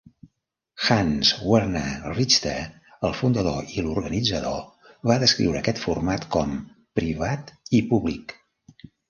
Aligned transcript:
Hans 0.85 1.33
Werner 1.49 2.13
Richter, 2.17 2.55
el 3.09 3.13
fundador 3.19 3.67
i 3.75 3.83
l'organitzador, 3.89 4.65
va 5.13 5.19
descriure 5.25 5.61
aquest 5.63 5.83
format 5.85 6.27
com 6.39 6.57
"privat 7.03 7.55
i 7.81 7.85
públic". 7.95 8.37